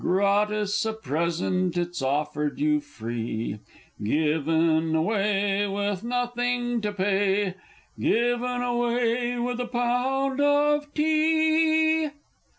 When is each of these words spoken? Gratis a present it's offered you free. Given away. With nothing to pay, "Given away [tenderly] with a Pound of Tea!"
Gratis 0.01 0.83
a 0.87 0.93
present 0.93 1.77
it's 1.77 2.01
offered 2.01 2.59
you 2.59 2.79
free. 2.79 3.59
Given 4.01 4.95
away. 4.95 5.67
With 5.67 6.03
nothing 6.03 6.81
to 6.81 6.91
pay, 6.91 7.53
"Given 7.99 8.63
away 8.63 9.33
[tenderly] 9.37 9.37
with 9.45 9.59
a 9.59 9.67
Pound 9.67 10.41
of 10.41 10.91
Tea!" 10.95 12.09